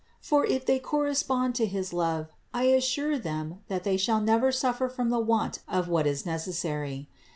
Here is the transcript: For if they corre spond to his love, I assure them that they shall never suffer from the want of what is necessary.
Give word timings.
For 0.19 0.43
if 0.43 0.65
they 0.65 0.79
corre 0.79 1.11
spond 1.13 1.53
to 1.53 1.67
his 1.67 1.93
love, 1.93 2.31
I 2.55 2.63
assure 2.73 3.19
them 3.19 3.59
that 3.67 3.83
they 3.83 3.97
shall 3.97 4.19
never 4.19 4.51
suffer 4.51 4.89
from 4.89 5.11
the 5.11 5.19
want 5.19 5.59
of 5.67 5.87
what 5.89 6.07
is 6.07 6.25
necessary. 6.25 7.07